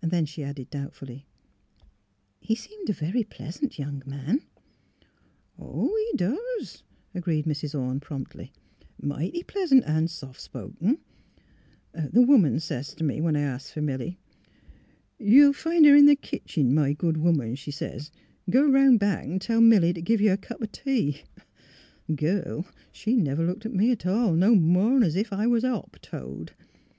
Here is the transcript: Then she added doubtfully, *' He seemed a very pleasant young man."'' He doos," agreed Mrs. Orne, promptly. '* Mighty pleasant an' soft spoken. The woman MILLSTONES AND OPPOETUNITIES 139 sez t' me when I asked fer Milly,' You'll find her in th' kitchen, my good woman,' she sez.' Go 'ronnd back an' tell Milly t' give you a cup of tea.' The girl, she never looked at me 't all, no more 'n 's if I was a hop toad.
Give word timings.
Then 0.00 0.24
she 0.24 0.42
added 0.42 0.70
doubtfully, 0.70 1.26
*' 1.84 2.10
He 2.40 2.54
seemed 2.54 2.88
a 2.88 2.94
very 2.94 3.24
pleasant 3.24 3.78
young 3.78 4.02
man."'' 4.06 4.40
He 5.58 6.10
doos," 6.16 6.82
agreed 7.14 7.44
Mrs. 7.44 7.78
Orne, 7.78 8.00
promptly. 8.00 8.52
'* 8.80 8.90
Mighty 9.02 9.42
pleasant 9.42 9.84
an' 9.84 10.08
soft 10.08 10.40
spoken. 10.40 10.96
The 11.92 12.22
woman 12.22 12.52
MILLSTONES 12.52 12.70
AND 12.70 12.86
OPPOETUNITIES 12.86 12.88
139 12.88 12.88
sez 12.88 12.94
t' 12.94 13.04
me 13.04 13.20
when 13.20 13.36
I 13.36 13.40
asked 13.42 13.72
fer 13.74 13.82
Milly,' 13.82 14.18
You'll 15.18 15.52
find 15.52 15.84
her 15.84 15.94
in 15.94 16.06
th' 16.08 16.22
kitchen, 16.22 16.74
my 16.74 16.94
good 16.94 17.18
woman,' 17.18 17.54
she 17.54 17.70
sez.' 17.70 18.10
Go 18.48 18.62
'ronnd 18.64 18.98
back 18.98 19.26
an' 19.26 19.40
tell 19.40 19.60
Milly 19.60 19.92
t' 19.92 20.00
give 20.00 20.22
you 20.22 20.32
a 20.32 20.38
cup 20.38 20.62
of 20.62 20.72
tea.' 20.72 21.20
The 22.06 22.14
girl, 22.14 22.66
she 22.92 23.14
never 23.14 23.44
looked 23.44 23.66
at 23.66 23.74
me 23.74 23.94
't 23.94 24.08
all, 24.08 24.32
no 24.32 24.54
more 24.54 24.96
'n 24.96 25.02
's 25.02 25.16
if 25.16 25.34
I 25.34 25.46
was 25.46 25.64
a 25.64 25.68
hop 25.72 25.98
toad. 26.00 26.52